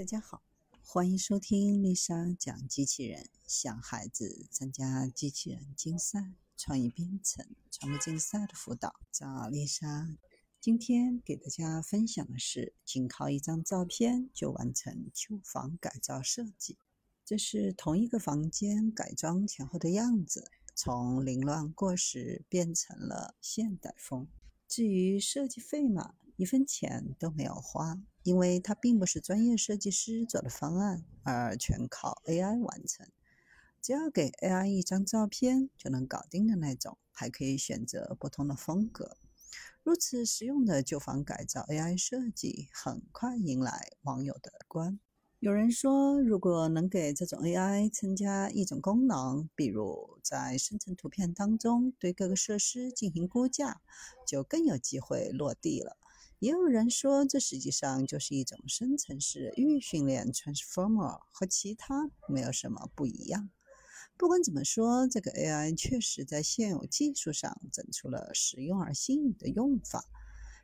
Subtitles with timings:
[0.00, 0.42] 大家好，
[0.82, 8.94] 欢迎收听丽莎讲机器人，向孩子参加机器人竞赛、创意编程、创客竞赛的辅导。
[9.12, 10.08] 找丽莎。
[10.58, 16.78] 今天给大家分享的是，仅靠一张照片就完成旧房改造设计。
[17.22, 24.26] 这是同一个房间改装前后的样子，从凌乱过时变成了现代风。
[24.66, 28.00] 至于设计费嘛，一分钱都没有花。
[28.22, 33.06] 因为它并不是专业设计师做的方案，而全靠 AI 完成。
[33.82, 39.16] 只要给 AI 一张照片就能搞定的那种，还可以选择不同的风格。
[39.82, 45.00] 如此实用的旧房改造 AI 设计，很快迎来网友的关。
[45.38, 53.80] 有人说，如果能给这种 AI 增加一种功能，比如在生成图片当中对各个设施进行估价，
[54.26, 55.96] 就更有机会落地了。
[56.40, 63.50] 也有人说，这实际上就是一种深层式预训练 （transformer），和其他没有什么不一样。
[64.16, 70.06] 不管怎么说，这个 AI 确实在现有技术上整出了实用而新颖的用法。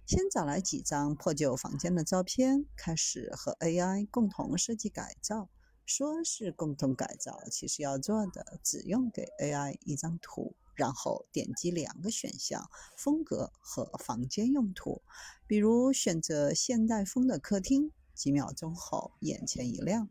[0.07, 5.51] 先找来几张破旧房间的照片，开始和 AI 共同设计改造。
[5.85, 10.57] 说是共同改造，其实要做的只用给 AI 一张图。
[10.77, 15.03] 然后点击两个选项：风格和房间用途。
[15.47, 20.09] 比如选择现代风的客厅，几秒钟后眼前一亮。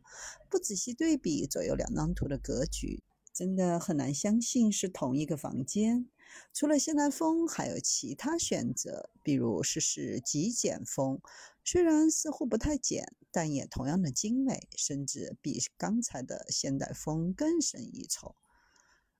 [0.50, 6.10] 不仔细对比左右两张图的格局，真的很难相信是同一个房间。
[6.52, 11.22] 除了现代风，还有其他选择，比如试试极简风。
[11.64, 18.36] 虽然似乎不太简，但也同样的精美，甚至比刚才的现代风更胜一筹。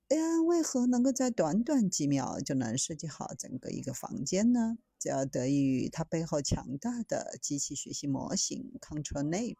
[0.08, 4.78] AI 为何能够在短短几秒就能设计好整个一个房间呢？
[5.00, 9.58] 这要得益于它背后强大的机器学习模型 ControlNet。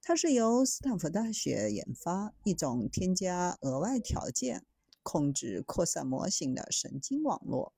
[0.00, 4.64] 它是由斯坦福大学研发一种添加额外条件
[5.04, 7.72] 控制扩散模型的神经网络。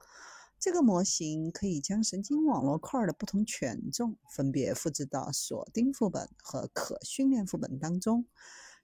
[0.59, 8.26] 这个模型可以将神经网络块的不同权重分别复制到锁定副本和可训练副本当中。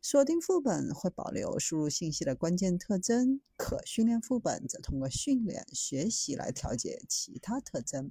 [0.03, 8.11] 锁定副本会保留输入信息的关键特征，可训练副本则通过训练学习来调节其他特征。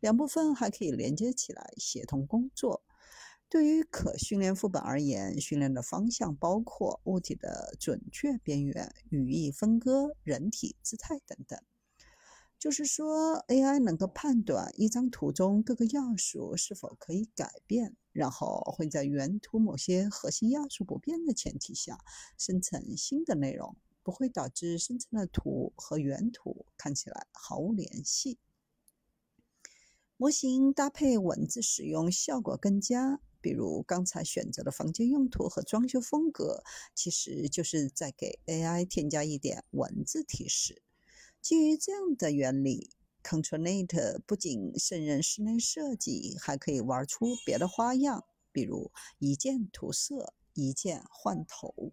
[0.00, 2.82] 两部分还可以连接起来协同工作。
[3.48, 11.58] 对于可训练副本而言，训练的方向包括物体的准确边缘、语义分割、人体姿态等等。
[12.58, 17.96] 就是说，AI 能够判断一张图中各个要素是否可以改变。
[18.18, 21.96] 然后会在原图某些核心要素不变的前提下
[22.36, 28.38] 生成新的内容，不会导致生成的图和原图看起来毫无联系。
[30.16, 36.64] 模型搭配文字使用效果更佳，比如刚才选择的房间用途和装修风格，
[36.96, 40.82] 其实就是在给 AI 添加一点文字提示。
[41.40, 42.90] 基于这样的原理。
[43.28, 51.92] ControlNet 不仅胜任室内设计，还可以玩出别的花样，比如一键涂色、一键换头。